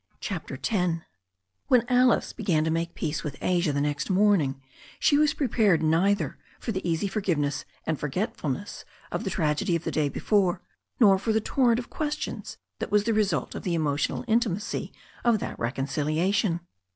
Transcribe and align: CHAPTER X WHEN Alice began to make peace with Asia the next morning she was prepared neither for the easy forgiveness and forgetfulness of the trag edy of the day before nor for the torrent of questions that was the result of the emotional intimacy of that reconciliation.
CHAPTER 0.19 0.55
X 0.55 0.93
WHEN 1.67 1.85
Alice 1.87 2.33
began 2.33 2.63
to 2.63 2.71
make 2.71 2.95
peace 2.95 3.23
with 3.23 3.37
Asia 3.39 3.71
the 3.71 3.79
next 3.81 4.09
morning 4.09 4.59
she 4.97 5.15
was 5.15 5.35
prepared 5.35 5.83
neither 5.83 6.39
for 6.59 6.71
the 6.71 6.83
easy 6.89 7.07
forgiveness 7.07 7.65
and 7.85 7.99
forgetfulness 7.99 8.83
of 9.11 9.25
the 9.25 9.29
trag 9.29 9.61
edy 9.61 9.75
of 9.75 9.83
the 9.83 9.91
day 9.91 10.09
before 10.09 10.63
nor 10.99 11.19
for 11.19 11.31
the 11.31 11.39
torrent 11.39 11.77
of 11.77 11.91
questions 11.91 12.57
that 12.79 12.89
was 12.89 13.03
the 13.03 13.13
result 13.13 13.53
of 13.53 13.61
the 13.61 13.75
emotional 13.75 14.25
intimacy 14.27 14.91
of 15.23 15.37
that 15.37 15.59
reconciliation. 15.59 16.61